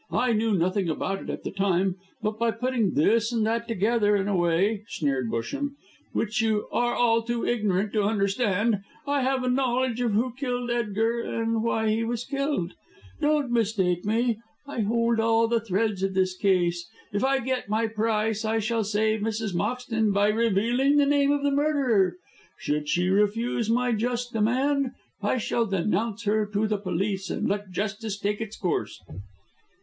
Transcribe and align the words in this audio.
I 0.09 0.33
knew 0.33 0.55
nothing 0.55 0.89
about 0.89 1.21
it 1.21 1.29
at 1.29 1.43
the 1.43 1.51
time, 1.51 1.95
but 2.23 2.39
by 2.39 2.49
putting 2.49 2.95
this 2.95 3.31
and 3.31 3.45
that 3.45 3.67
together 3.67 4.15
in 4.15 4.27
a 4.27 4.35
way," 4.35 4.83
sneered 4.87 5.29
Busham, 5.31 5.75
"which 6.11 6.41
you 6.41 6.67
are 6.71 6.95
all 6.95 7.21
too 7.21 7.45
ignorant 7.45 7.93
to 7.93 8.01
understand, 8.01 8.81
I 9.05 9.21
have 9.21 9.43
a 9.43 9.47
knowledge 9.47 10.01
of 10.01 10.13
who 10.13 10.33
killed 10.33 10.71
Edgar, 10.71 11.19
and 11.21 11.61
why 11.63 11.89
he 11.91 12.03
was 12.03 12.25
killed. 12.25 12.73
Don't 13.21 13.51
mistake 13.51 14.03
me. 14.03 14.39
I 14.65 14.79
hold 14.81 15.19
all 15.19 15.47
the 15.47 15.59
threads 15.59 16.01
of 16.01 16.15
this 16.15 16.35
case. 16.35 16.89
If 17.13 17.23
I 17.23 17.39
get 17.39 17.69
my 17.69 17.85
price 17.85 18.43
I 18.43 18.57
shall 18.57 18.83
save 18.83 19.19
Mrs. 19.21 19.53
Moxton 19.53 20.11
by 20.11 20.29
revealing 20.29 20.97
the 20.97 21.05
name 21.05 21.29
of 21.31 21.43
the 21.43 21.51
murderer. 21.51 22.15
Should 22.57 22.89
she 22.89 23.07
refuse 23.09 23.69
my 23.69 23.91
just 23.91 24.33
demand, 24.33 24.93
I 25.21 25.37
shall 25.37 25.67
denounce 25.67 26.23
her 26.23 26.47
to 26.53 26.67
the 26.67 26.79
police 26.79 27.29
and 27.29 27.47
let 27.47 27.69
justice 27.69 28.17
take 28.17 28.41
its 28.41 28.57
course." 28.57 28.99